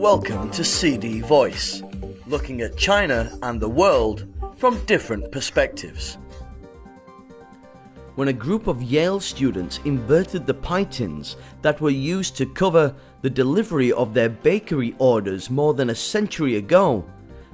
Welcome 0.00 0.50
to 0.52 0.64
CD 0.64 1.20
Voice, 1.20 1.82
looking 2.26 2.62
at 2.62 2.78
China 2.78 3.36
and 3.42 3.60
the 3.60 3.68
world 3.68 4.26
from 4.56 4.82
different 4.86 5.30
perspectives. 5.30 6.16
When 8.14 8.28
a 8.28 8.32
group 8.32 8.66
of 8.66 8.82
Yale 8.82 9.20
students 9.20 9.78
inverted 9.84 10.46
the 10.46 10.54
pie 10.54 10.84
tins 10.84 11.36
that 11.60 11.82
were 11.82 11.90
used 11.90 12.34
to 12.38 12.46
cover 12.46 12.94
the 13.20 13.28
delivery 13.28 13.92
of 13.92 14.14
their 14.14 14.30
bakery 14.30 14.96
orders 14.98 15.50
more 15.50 15.74
than 15.74 15.90
a 15.90 15.94
century 15.94 16.56
ago, 16.56 17.04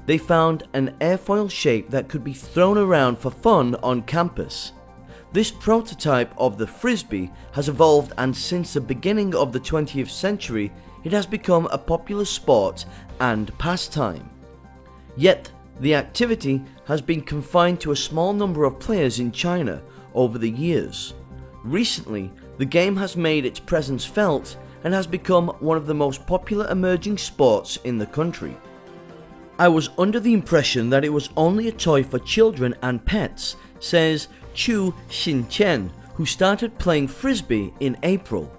they 0.07 0.17
found 0.17 0.69
an 0.73 0.95
airfoil 1.01 1.51
shape 1.51 1.91
that 1.91 2.09
could 2.09 2.23
be 2.23 2.33
thrown 2.33 2.79
around 2.79 3.19
for 3.19 3.33
fun 3.33 3.75
on 3.83 4.03
campus. 4.03 4.71
This 5.37 5.51
prototype 5.51 6.33
of 6.39 6.57
the 6.57 6.67
frisbee 6.67 7.31
has 7.53 7.69
evolved 7.69 8.15
and 8.17 8.35
since 8.35 8.73
the 8.73 8.81
beginning 8.81 9.35
of 9.35 9.53
the 9.53 9.61
20th 9.61 10.09
century 10.09 10.73
it 11.05 11.13
has 11.13 11.27
become 11.27 11.67
a 11.67 11.77
popular 11.77 12.25
sport 12.25 12.87
and 13.21 13.53
pastime. 13.59 14.31
Yet, 15.15 15.53
the 15.81 15.95
activity 15.95 16.65
has 16.87 17.03
been 17.03 17.21
confined 17.21 17.83
to 17.83 17.91
a 17.93 17.97
small 17.97 18.33
number 18.33 18.65
of 18.65 18.81
players 18.81 19.21
in 19.21 19.31
China 19.31 19.83
over 20.15 20.39
the 20.39 20.49
years. 20.49 21.13
Recently, 21.63 22.33
the 22.57 22.65
game 22.65 22.97
has 22.97 23.15
made 23.15 23.45
its 23.45 23.61
presence 23.61 24.07
felt 24.07 24.57
and 24.85 24.95
has 24.95 25.07
become 25.07 25.49
one 25.61 25.77
of 25.77 25.85
the 25.87 25.93
most 25.93 26.27
popular 26.27 26.67
emerging 26.71 27.19
sports 27.19 27.77
in 27.85 27.99
the 27.99 28.07
country. 28.07 28.57
I 29.59 29.69
was 29.69 29.91
under 29.99 30.19
the 30.19 30.33
impression 30.33 30.89
that 30.89 31.05
it 31.05 31.13
was 31.13 31.29
only 31.37 31.69
a 31.69 31.73
toy 31.73 32.05
for 32.05 32.19
children 32.21 32.75
and 32.81 33.05
pets, 33.05 33.57
says 33.81 34.29
Qu 34.57 34.95
Xinchen, 35.11 35.91
who 36.15 36.25
started 36.25 36.79
playing 36.79 37.09
frisbee 37.09 37.73
in 37.81 37.97
April. 38.03 38.51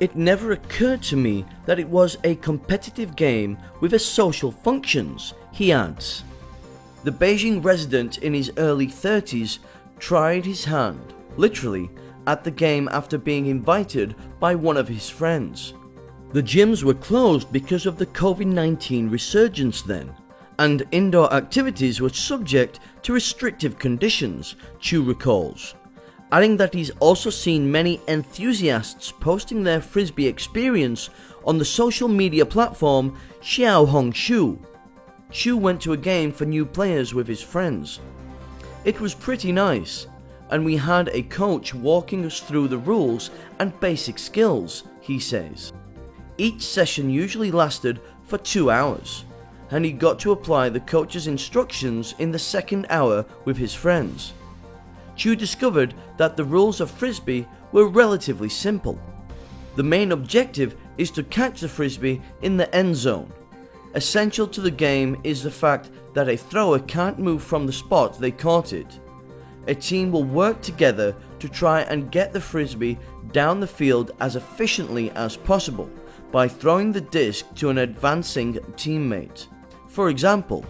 It 0.00 0.16
never 0.16 0.52
occurred 0.52 1.02
to 1.04 1.16
me 1.16 1.44
that 1.66 1.78
it 1.78 1.88
was 1.88 2.16
a 2.24 2.34
competitive 2.36 3.14
game 3.14 3.58
with 3.80 3.94
a 3.94 3.98
social 3.98 4.50
functions, 4.50 5.34
he 5.52 5.70
adds. 5.70 6.24
The 7.04 7.12
Beijing 7.12 7.62
resident 7.62 8.18
in 8.18 8.32
his 8.32 8.50
early 8.56 8.86
30s 8.86 9.58
tried 9.98 10.44
his 10.46 10.64
hand, 10.64 11.12
literally, 11.36 11.90
at 12.26 12.42
the 12.42 12.50
game 12.50 12.88
after 12.90 13.18
being 13.18 13.46
invited 13.46 14.16
by 14.40 14.54
one 14.54 14.78
of 14.78 14.88
his 14.88 15.10
friends. 15.10 15.74
The 16.32 16.42
gyms 16.42 16.82
were 16.82 16.94
closed 16.94 17.52
because 17.52 17.86
of 17.86 17.98
the 17.98 18.06
COVID 18.06 18.46
19 18.46 19.10
resurgence 19.10 19.82
then, 19.82 20.12
and 20.58 20.84
indoor 20.92 21.32
activities 21.32 22.00
were 22.00 22.08
subject 22.08 22.80
to 23.02 23.12
restrictive 23.12 23.78
conditions, 23.78 24.56
Qu 24.80 25.02
recalls 25.02 25.74
adding 26.34 26.56
that 26.56 26.74
he's 26.74 26.90
also 26.98 27.30
seen 27.30 27.70
many 27.70 28.00
enthusiasts 28.08 29.12
posting 29.12 29.62
their 29.62 29.80
frisbee 29.80 30.26
experience 30.26 31.08
on 31.44 31.58
the 31.58 31.64
social 31.64 32.08
media 32.08 32.44
platform 32.44 33.16
Xiao 33.40 33.86
Xiaohongshu. 33.86 34.58
Qu 35.30 35.56
went 35.56 35.80
to 35.82 35.92
a 35.92 35.96
game 35.96 36.32
for 36.32 36.44
new 36.44 36.66
players 36.66 37.14
with 37.14 37.28
his 37.28 37.40
friends. 37.40 38.00
It 38.84 39.00
was 39.00 39.14
pretty 39.14 39.52
nice, 39.52 40.08
and 40.50 40.64
we 40.64 40.76
had 40.76 41.08
a 41.08 41.22
coach 41.22 41.72
walking 41.72 42.24
us 42.24 42.40
through 42.40 42.66
the 42.66 42.78
rules 42.78 43.30
and 43.60 43.78
basic 43.78 44.18
skills, 44.18 44.82
he 45.00 45.20
says. 45.20 45.72
Each 46.36 46.62
session 46.62 47.10
usually 47.10 47.52
lasted 47.52 48.00
for 48.24 48.38
two 48.38 48.72
hours, 48.72 49.24
and 49.74 49.84
he 49.84 49.90
got 49.90 50.20
to 50.20 50.30
apply 50.30 50.68
the 50.68 50.78
coach's 50.78 51.26
instructions 51.26 52.14
in 52.20 52.30
the 52.30 52.38
second 52.38 52.86
hour 52.90 53.26
with 53.44 53.56
his 53.56 53.74
friends. 53.74 54.32
Qu 55.20 55.34
discovered 55.34 55.94
that 56.16 56.36
the 56.36 56.44
rules 56.44 56.80
of 56.80 56.88
frisbee 56.88 57.44
were 57.72 57.88
relatively 57.88 58.48
simple. 58.48 58.96
The 59.74 59.82
main 59.82 60.12
objective 60.12 60.76
is 60.96 61.10
to 61.10 61.24
catch 61.24 61.60
the 61.60 61.68
frisbee 61.68 62.22
in 62.40 62.56
the 62.56 62.72
end 62.72 62.94
zone. 62.94 63.32
Essential 63.94 64.46
to 64.46 64.60
the 64.60 64.70
game 64.70 65.20
is 65.24 65.42
the 65.42 65.50
fact 65.50 65.90
that 66.14 66.28
a 66.28 66.36
thrower 66.36 66.78
can't 66.78 67.18
move 67.18 67.42
from 67.42 67.66
the 67.66 67.72
spot 67.72 68.20
they 68.20 68.30
caught 68.30 68.72
it. 68.72 69.00
A 69.66 69.74
team 69.74 70.12
will 70.12 70.22
work 70.22 70.62
together 70.62 71.16
to 71.40 71.48
try 71.48 71.80
and 71.80 72.12
get 72.12 72.32
the 72.32 72.40
frisbee 72.40 72.96
down 73.32 73.58
the 73.58 73.66
field 73.66 74.12
as 74.20 74.36
efficiently 74.36 75.10
as 75.16 75.36
possible 75.36 75.90
by 76.30 76.46
throwing 76.46 76.92
the 76.92 77.00
disc 77.00 77.52
to 77.56 77.70
an 77.70 77.78
advancing 77.78 78.54
teammate. 78.76 79.48
For 79.94 80.08
example, 80.08 80.62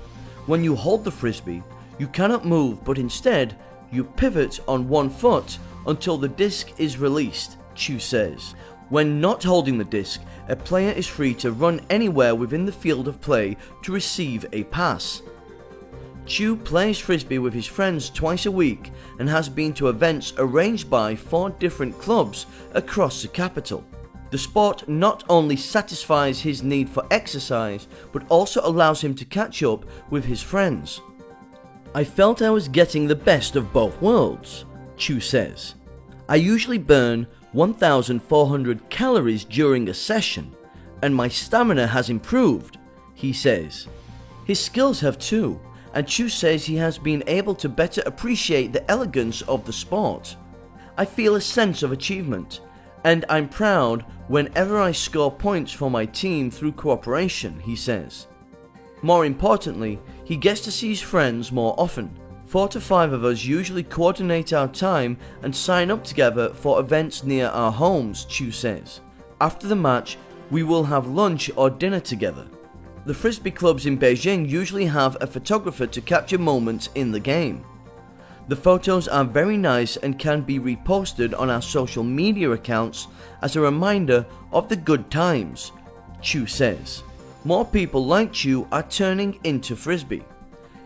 when 0.44 0.62
you 0.62 0.76
hold 0.76 1.02
the 1.02 1.10
frisbee, 1.10 1.62
you 1.98 2.08
cannot 2.08 2.44
move 2.44 2.84
but 2.84 2.98
instead 2.98 3.56
you 3.90 4.04
pivot 4.04 4.60
on 4.68 4.86
one 4.86 5.08
foot 5.08 5.56
until 5.86 6.18
the 6.18 6.28
disc 6.28 6.72
is 6.76 6.98
released, 6.98 7.56
Qu 7.74 7.98
says. 7.98 8.54
When 8.90 9.22
not 9.22 9.42
holding 9.42 9.78
the 9.78 9.84
disc, 9.84 10.20
a 10.48 10.54
player 10.54 10.92
is 10.92 11.06
free 11.06 11.32
to 11.36 11.52
run 11.52 11.80
anywhere 11.88 12.34
within 12.34 12.66
the 12.66 12.80
field 12.84 13.08
of 13.08 13.22
play 13.22 13.56
to 13.84 13.92
receive 13.92 14.44
a 14.52 14.64
pass. 14.64 15.22
Chu 16.26 16.54
plays 16.54 16.98
frisbee 16.98 17.38
with 17.38 17.54
his 17.54 17.66
friends 17.66 18.10
twice 18.10 18.44
a 18.44 18.50
week 18.50 18.92
and 19.18 19.30
has 19.30 19.48
been 19.48 19.72
to 19.74 19.88
events 19.88 20.34
arranged 20.36 20.90
by 20.90 21.16
four 21.16 21.48
different 21.48 21.98
clubs 21.98 22.44
across 22.74 23.22
the 23.22 23.28
capital. 23.28 23.86
The 24.30 24.38
sport 24.38 24.88
not 24.88 25.22
only 25.28 25.56
satisfies 25.56 26.40
his 26.40 26.62
need 26.62 26.88
for 26.88 27.06
exercise, 27.10 27.86
but 28.12 28.24
also 28.28 28.60
allows 28.64 29.02
him 29.02 29.14
to 29.14 29.24
catch 29.24 29.62
up 29.62 29.84
with 30.10 30.24
his 30.24 30.42
friends. 30.42 31.00
I 31.94 32.02
felt 32.02 32.42
I 32.42 32.50
was 32.50 32.66
getting 32.66 33.06
the 33.06 33.14
best 33.14 33.54
of 33.54 33.72
both 33.72 34.00
worlds, 34.02 34.64
Qu 34.98 35.20
says. 35.20 35.74
I 36.28 36.36
usually 36.36 36.78
burn 36.78 37.26
1,400 37.52 38.90
calories 38.90 39.44
during 39.44 39.88
a 39.88 39.94
session, 39.94 40.52
and 41.02 41.14
my 41.14 41.28
stamina 41.28 41.86
has 41.86 42.10
improved, 42.10 42.78
he 43.14 43.32
says. 43.32 43.86
His 44.44 44.58
skills 44.58 45.00
have 45.00 45.18
too, 45.18 45.60
and 45.92 46.10
Qu 46.10 46.28
says 46.28 46.64
he 46.64 46.76
has 46.76 46.98
been 46.98 47.22
able 47.28 47.54
to 47.54 47.68
better 47.68 48.02
appreciate 48.04 48.72
the 48.72 48.90
elegance 48.90 49.42
of 49.42 49.64
the 49.64 49.72
sport. 49.72 50.36
I 50.98 51.04
feel 51.04 51.36
a 51.36 51.40
sense 51.40 51.84
of 51.84 51.92
achievement, 51.92 52.60
and 53.04 53.24
I'm 53.28 53.48
proud 53.48 54.02
whenever 54.28 54.80
I 54.80 54.92
score 54.92 55.30
points 55.30 55.72
for 55.72 55.90
my 55.90 56.06
team 56.06 56.50
through 56.50 56.72
cooperation, 56.72 57.60
he 57.60 57.76
says. 57.76 58.26
More 59.02 59.26
importantly, 59.26 60.00
he 60.24 60.36
gets 60.36 60.62
to 60.62 60.72
see 60.72 60.88
his 60.88 61.02
friends 61.02 61.52
more 61.52 61.74
often. 61.76 62.10
Four 62.46 62.68
to 62.68 62.80
five 62.80 63.12
of 63.12 63.24
us 63.24 63.44
usually 63.44 63.82
coordinate 63.82 64.52
our 64.52 64.68
time 64.68 65.18
and 65.42 65.54
sign 65.54 65.90
up 65.90 66.04
together 66.04 66.50
for 66.54 66.80
events 66.80 67.22
near 67.22 67.48
our 67.48 67.70
homes, 67.72 68.26
Qu 68.30 68.50
says. 68.50 69.00
After 69.40 69.66
the 69.66 69.76
match, 69.76 70.16
we 70.50 70.62
will 70.62 70.84
have 70.84 71.06
lunch 71.06 71.50
or 71.56 71.68
dinner 71.68 72.00
together. 72.00 72.46
The 73.06 73.14
frisbee 73.14 73.50
clubs 73.50 73.84
in 73.84 73.98
Beijing 73.98 74.48
usually 74.48 74.86
have 74.86 75.18
a 75.20 75.26
photographer 75.26 75.86
to 75.86 76.00
capture 76.00 76.38
moments 76.38 76.88
in 76.94 77.12
the 77.12 77.20
game. 77.20 77.64
The 78.48 78.56
photos 78.56 79.08
are 79.08 79.24
very 79.24 79.56
nice 79.56 79.96
and 79.96 80.18
can 80.18 80.42
be 80.42 80.58
reposted 80.58 81.38
on 81.38 81.48
our 81.48 81.62
social 81.62 82.04
media 82.04 82.50
accounts 82.50 83.08
as 83.40 83.56
a 83.56 83.60
reminder 83.60 84.26
of 84.52 84.68
the 84.68 84.76
good 84.76 85.10
times, 85.10 85.72
Qu 86.22 86.46
says 86.46 87.02
more 87.44 87.64
people 87.64 88.04
like 88.06 88.32
Qu 88.32 88.66
are 88.72 88.82
turning 88.82 89.38
into 89.44 89.76
Frisbee. 89.76 90.24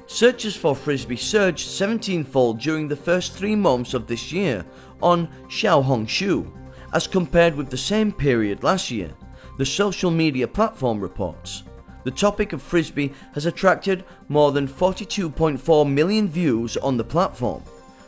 Searches 0.07 0.57
for 0.57 0.75
Frisbee 0.75 1.17
surged 1.17 1.69
17 1.69 2.25
fold 2.25 2.59
during 2.59 2.89
the 2.89 2.97
first 2.97 3.35
three 3.35 3.55
months 3.55 3.95
of 3.95 4.07
this 4.07 4.33
year 4.33 4.65
on 5.01 5.29
Xiaohongshu, 5.49 6.51
as 6.93 7.07
compared 7.07 7.55
with 7.55 7.71
the 7.71 7.77
same 7.77 8.11
period 8.11 8.65
last 8.65 8.91
year, 8.91 9.15
the 9.59 9.67
social 9.67 10.11
media 10.11 10.49
platform 10.49 11.01
reports. 11.01 11.63
The 12.05 12.11
topic 12.11 12.53
of 12.53 12.63
Frisbee 12.63 13.13
has 13.35 13.47
attracted 13.47 14.05
more 14.29 14.53
than 14.53 14.69
42.4 14.69 15.91
million 15.93 16.29
views 16.29 16.77
on 16.77 16.97
the 16.97 17.05
platform. 17.05 17.63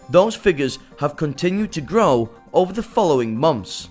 Those 0.09 0.35
figures 0.35 0.79
have 0.99 1.17
continued 1.17 1.73
to 1.73 1.81
grow 1.81 2.31
over 2.53 2.73
the 2.73 2.83
following 2.83 3.37
months. 3.37 3.89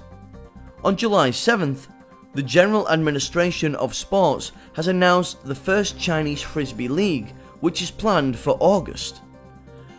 On 0.84 0.96
July 0.96 1.30
7th, 1.30 1.88
the 2.34 2.44
General 2.44 2.88
Administration 2.90 3.76
of 3.76 3.96
Sports 3.96 4.52
has 4.74 4.88
announced 4.88 5.44
the 5.44 5.56
first 5.56 6.00
Chinese 6.00 6.42
Frisbee 6.42 6.88
League, 6.88 7.34
which 7.60 7.82
is 7.82 7.92
planned 7.92 8.38
for 8.38 8.58
August. 8.60 9.22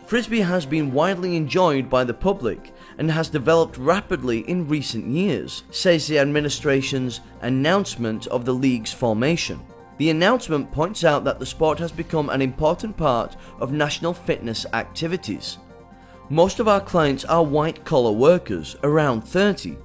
Frisbee 0.05 0.41
has 0.41 0.65
been 0.65 0.91
widely 0.91 1.35
enjoyed 1.35 1.89
by 1.89 2.03
the 2.03 2.13
public 2.13 2.73
and 2.97 3.09
has 3.09 3.29
developed 3.29 3.77
rapidly 3.77 4.39
in 4.49 4.67
recent 4.67 5.07
years, 5.07 5.63
says 5.71 6.07
the 6.07 6.19
administration's 6.19 7.21
announcement 7.41 8.27
of 8.27 8.43
the 8.43 8.53
league's 8.53 8.91
formation. 8.93 9.59
The 10.01 10.09
announcement 10.09 10.71
points 10.71 11.03
out 11.03 11.25
that 11.25 11.37
the 11.37 11.45
sport 11.45 11.77
has 11.77 11.91
become 11.91 12.31
an 12.31 12.41
important 12.41 12.97
part 12.97 13.35
of 13.59 13.71
national 13.71 14.15
fitness 14.15 14.65
activities. 14.73 15.59
Most 16.27 16.59
of 16.59 16.67
our 16.67 16.81
clients 16.81 17.23
are 17.23 17.43
white 17.43 17.85
collar 17.85 18.11
workers, 18.11 18.75
around 18.81 19.21
30, 19.21 19.77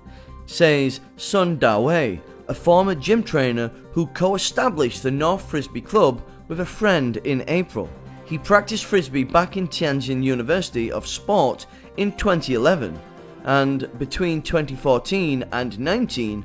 says 0.47 1.01
Sun 1.19 1.59
Dawei, 1.59 2.19
a 2.49 2.55
former 2.55 2.95
gym 2.95 3.23
trainer 3.23 3.71
who 3.93 4.07
co 4.07 4.35
established 4.35 5.03
the 5.03 5.11
North 5.11 5.51
Frisbee 5.51 5.83
Club 5.83 6.23
with 6.49 6.61
a 6.61 6.65
friend 6.65 7.19
in 7.19 7.45
April. 7.47 7.91
He 8.25 8.39
practiced 8.39 8.87
frisbee 8.87 9.25
back 9.25 9.59
in 9.59 9.69
Tianjin 9.69 10.25
University 10.25 10.91
of 10.91 11.07
Sport 11.07 11.67
in 11.99 12.13
2011, 12.13 12.99
and 13.45 13.99
between 13.99 14.41
2014 14.41 15.45
and 15.53 15.79
19 15.79 16.43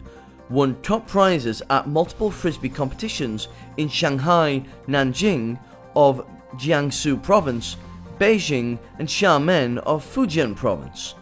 won 0.52 0.80
top 0.82 1.08
prizes 1.08 1.62
at 1.70 1.88
multiple 1.88 2.30
frisbee 2.30 2.70
competitions 2.70 3.48
in 3.78 3.88
Shanghai, 3.88 4.64
Nanjing 4.88 5.58
of 5.96 6.28
Jiangsu 6.56 7.22
province, 7.24 7.78
Beijing, 8.20 8.78
and 9.00 9.08
Xiamen 9.08 9.78
of 9.80 10.04
Fujian 10.04 10.56
province. 10.56 11.16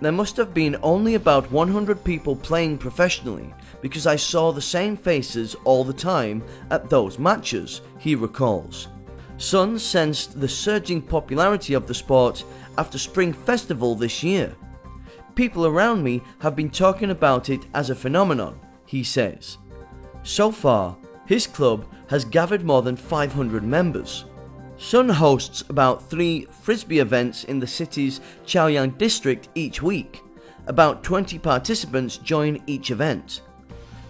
There 0.00 0.12
must 0.12 0.36
have 0.36 0.54
been 0.54 0.76
only 0.82 1.14
about 1.14 1.50
100 1.50 2.04
people 2.04 2.36
playing 2.36 2.78
professionally 2.78 3.52
because 3.80 4.06
I 4.06 4.16
saw 4.16 4.52
the 4.52 4.62
same 4.62 4.96
faces 4.96 5.56
all 5.64 5.84
the 5.84 5.92
time 5.92 6.42
at 6.70 6.88
those 6.88 7.18
matches, 7.18 7.80
he 7.98 8.14
recalls. 8.14 8.88
Sun 9.38 9.78
sensed 9.78 10.40
the 10.40 10.48
surging 10.48 11.02
popularity 11.02 11.74
of 11.74 11.86
the 11.86 11.94
sport 11.94 12.44
after 12.78 12.98
Spring 12.98 13.32
Festival 13.32 13.94
this 13.94 14.22
year. 14.22 14.54
People 15.34 15.66
around 15.66 16.02
me 16.02 16.22
have 16.38 16.56
been 16.56 16.70
talking 16.70 17.10
about 17.10 17.50
it 17.50 17.66
as 17.74 17.90
a 17.90 17.94
phenomenon, 17.94 18.58
he 18.86 19.04
says. 19.04 19.58
So 20.22 20.50
far, 20.50 20.96
his 21.26 21.46
club 21.46 21.84
has 22.08 22.24
gathered 22.24 22.64
more 22.64 22.82
than 22.82 22.96
500 22.96 23.62
members. 23.62 24.24
Sun 24.78 25.08
hosts 25.08 25.64
about 25.68 26.08
three 26.08 26.46
frisbee 26.62 26.98
events 26.98 27.44
in 27.44 27.60
the 27.60 27.66
city's 27.66 28.20
Chaoyang 28.46 28.96
district 28.98 29.48
each 29.54 29.82
week. 29.82 30.22
About 30.66 31.02
20 31.02 31.38
participants 31.38 32.18
join 32.18 32.62
each 32.66 32.90
event. 32.90 33.40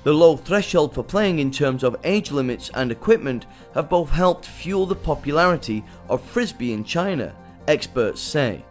The 0.05 0.13
low 0.13 0.37
threshold 0.37 0.95
for 0.95 1.03
playing 1.03 1.39
in 1.39 1.51
terms 1.51 1.83
of 1.83 1.97
age 2.05 2.31
limits 2.31 2.71
and 2.75 2.93
equipment 2.93 3.47
have 3.75 3.89
both 3.89 4.11
helped 4.11 4.47
fuel 4.47 4.87
the 4.87 4.95
popularity 4.95 5.85
of 6.09 6.23
frisbee 6.23 6.73
in 6.73 6.85
China, 6.85 7.35
experts 7.67 8.21
say. 8.21 8.65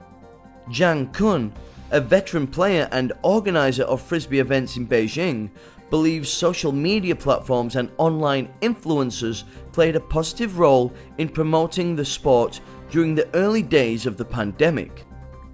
Zhang 0.69 1.11
Kun, 1.13 1.53
a 1.91 2.01
veteran 2.01 2.47
player 2.47 2.87
and 2.91 3.13
organizer 3.21 3.83
of 3.83 4.01
frisbee 4.01 4.39
events 4.39 4.77
in 4.77 4.87
Beijing, 4.87 5.49
believes 5.89 6.29
social 6.29 6.71
media 6.71 7.15
platforms 7.15 7.75
and 7.75 7.91
online 7.97 8.51
influencers 8.61 9.43
played 9.71 9.95
a 9.95 9.99
positive 9.99 10.57
role 10.57 10.91
in 11.17 11.29
promoting 11.29 11.95
the 11.95 12.05
sport 12.05 12.59
during 12.89 13.15
the 13.15 13.29
early 13.35 13.61
days 13.61 14.05
of 14.05 14.17
the 14.17 14.25
pandemic. 14.25 15.05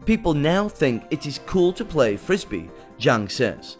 People 0.06 0.33
now 0.33 0.68
think 0.68 1.04
it 1.12 1.25
is 1.25 1.39
cool 1.45 1.72
to 1.74 1.86
play 1.86 2.18
frisbee, 2.18 2.69
Zhang 3.00 3.30
says. 3.30 3.78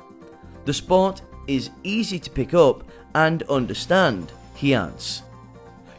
The 0.66 0.74
sport 0.74 1.22
is 1.48 1.72
easy 1.84 2.20
to 2.20 2.30
pick 2.30 2.54
up 2.54 2.84
and 3.16 3.44
understand, 3.44 4.32
he 4.54 4.76
adds. 4.76 5.24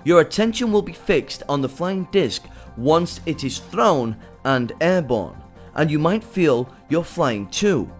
Your 0.05 0.21
attention 0.21 0.71
will 0.71 0.83
be 0.83 0.93
fixed 0.93 1.43
on 1.49 1.61
the 1.61 1.69
flying 1.69 2.09
disc 2.13 2.45
once 2.77 3.21
it 3.27 3.43
is 3.45 3.59
thrown 3.59 4.17
and 4.45 4.73
airborne, 4.81 5.42
and 5.75 5.91
you 5.91 5.99
might 5.99 6.25
feel 6.25 6.69
you're 6.89 7.05
flying 7.05 7.47
too. 7.49 7.91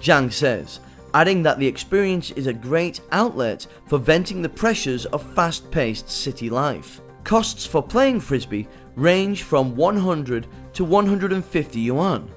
Zhang 0.00 0.32
says, 0.32 0.80
adding 1.14 1.42
that 1.44 1.58
the 1.58 1.66
experience 1.66 2.30
is 2.32 2.46
a 2.46 2.52
great 2.52 3.00
outlet 3.12 3.66
for 3.86 3.98
venting 3.98 4.42
the 4.42 4.48
pressures 4.48 5.06
of 5.06 5.34
fast 5.34 5.70
paced 5.70 6.10
city 6.10 6.50
life. 6.50 7.00
Costs 7.22 7.64
for 7.64 7.82
playing 7.82 8.20
frisbee 8.20 8.68
range 8.96 9.42
from 9.42 9.74
100 9.76 10.46
to 10.74 10.84
150 10.84 11.80
yuan, 11.80 12.30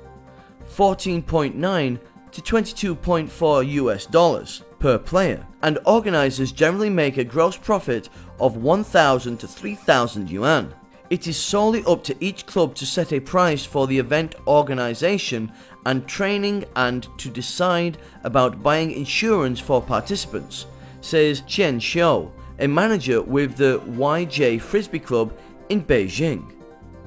14.9 0.76 2.00
to 2.32 2.42
22.4 2.42 3.72
US 3.72 4.06
dollars 4.06 4.64
per 4.80 4.98
player, 4.98 5.46
and 5.62 5.80
organizers 5.86 6.52
generally 6.52 6.90
make 6.90 7.18
a 7.18 7.24
gross 7.24 7.58
profit 7.58 8.10
of 8.40 8.58
1,000 8.58 9.38
to 9.38 9.48
3,000 9.48 10.30
yuan. 10.30 10.74
It 11.10 11.26
is 11.26 11.38
solely 11.38 11.86
up 11.86 12.04
to 12.06 12.16
each 12.20 12.46
club 12.46 12.76
to 12.76 12.86
set 12.86 13.14
a 13.14 13.22
price 13.22 13.64
for 13.64 13.88
the 13.88 13.98
event 13.98 14.36
organization 14.46 15.52
and 15.86 16.06
training 16.06 16.66
and 16.76 17.08
to 17.18 17.30
decide 17.30 17.98
about 18.26 18.62
buying 18.62 18.92
insurance 18.92 19.60
for 19.60 19.82
participants, 19.82 20.66
says 21.00 21.42
Chen 21.48 21.80
Xiao, 21.80 22.32
a 22.60 22.68
manager 22.68 23.22
with 23.22 23.56
the 23.56 23.80
YJ 23.88 24.60
Frisbee 24.60 25.00
Club 25.00 25.34
in 25.70 25.82
Beijing. 25.82 26.52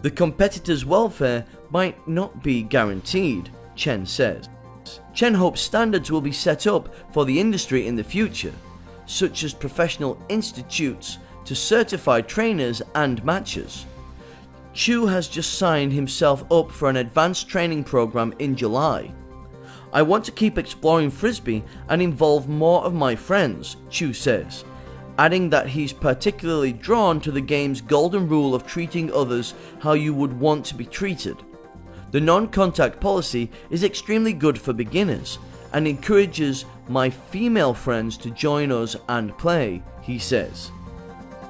The 0.00 0.10
competitors' 0.10 0.86
welfare 0.86 1.44
might 1.68 2.08
not 2.08 2.42
be 2.42 2.62
guaranteed, 2.62 3.50
Chen 3.76 4.06
says. 4.06 4.48
Chen 5.12 5.34
hopes 5.34 5.60
standards 5.60 6.10
will 6.10 6.22
be 6.22 6.32
set 6.32 6.66
up 6.66 6.94
for 7.12 7.26
the 7.26 7.38
industry 7.38 7.86
in 7.86 7.96
the 7.96 8.04
future, 8.04 8.54
such 9.04 9.44
as 9.44 9.52
professional 9.52 10.22
institutes 10.30 11.18
to 11.44 11.54
certify 11.54 12.20
trainers 12.20 12.82
and 12.94 13.24
matches. 13.24 13.86
Qu 14.74 15.06
has 15.06 15.28
just 15.28 15.54
signed 15.54 15.92
himself 15.92 16.44
up 16.50 16.70
for 16.70 16.88
an 16.88 16.96
advanced 16.96 17.48
training 17.48 17.84
program 17.84 18.32
in 18.38 18.54
July. 18.54 19.12
I 19.92 20.02
want 20.02 20.24
to 20.26 20.32
keep 20.32 20.56
exploring 20.56 21.10
Frisbee 21.10 21.64
and 21.88 22.00
involve 22.00 22.48
more 22.48 22.84
of 22.84 22.94
my 22.94 23.16
friends, 23.16 23.76
Qu 23.90 24.12
says, 24.12 24.64
adding 25.18 25.50
that 25.50 25.68
he's 25.68 25.92
particularly 25.92 26.72
drawn 26.72 27.20
to 27.20 27.32
the 27.32 27.40
game's 27.40 27.80
golden 27.80 28.28
rule 28.28 28.54
of 28.54 28.66
treating 28.66 29.12
others 29.12 29.54
how 29.80 29.94
you 29.94 30.14
would 30.14 30.38
want 30.38 30.64
to 30.66 30.76
be 30.76 30.86
treated. 30.86 31.36
The 32.12 32.20
non 32.20 32.48
contact 32.48 33.00
policy 33.00 33.50
is 33.70 33.84
extremely 33.84 34.32
good 34.32 34.60
for 34.60 34.72
beginners 34.72 35.38
and 35.72 35.86
encourages 35.86 36.64
my 36.88 37.10
female 37.10 37.74
friends 37.74 38.16
to 38.18 38.30
join 38.30 38.72
us 38.72 38.96
and 39.08 39.36
play, 39.38 39.82
he 40.02 40.18
says. 40.18 40.70